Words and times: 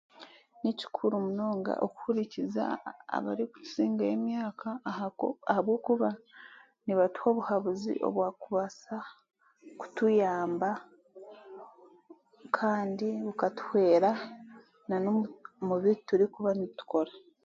Ni 0.61 0.71
kikuru 0.79 1.13
munonga 1.25 1.71
kuhurikiriza 1.95 2.63
abarikukusinga 3.17 4.03
emyaka 4.15 4.67
ahabwokuba 5.51 6.09
nibatuha 6.85 7.27
obuhabuzi 7.33 7.91
oburabaasa 8.07 8.95
kutuyamba 9.79 10.69
kandi 12.57 13.07
bukatuhwera 13.25 14.11
nan'omu 14.89 15.23
nan'omu 15.33 15.75
biturikuba 15.83 16.49
nitukora 16.55 17.13